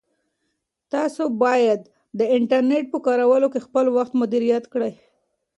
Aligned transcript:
تاسو 0.93 1.23
باید 1.43 1.81
د 2.19 2.21
انټرنیټ 2.35 2.85
په 2.93 2.99
کارولو 3.05 3.47
کې 3.53 3.65
خپل 3.67 3.85
وخت 3.95 4.13
مدیریت 4.21 4.63
کړئ. 4.73 4.93